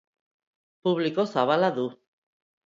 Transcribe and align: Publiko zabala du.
Publiko 0.87 1.27
zabala 1.35 1.71
du. 1.77 1.85